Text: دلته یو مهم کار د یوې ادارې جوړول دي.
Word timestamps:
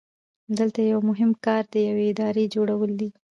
دلته 0.57 0.79
یو 0.91 0.99
مهم 1.09 1.31
کار 1.45 1.63
د 1.69 1.75
یوې 1.87 2.05
ادارې 2.11 2.45
جوړول 2.55 2.91
دي. 2.99 3.09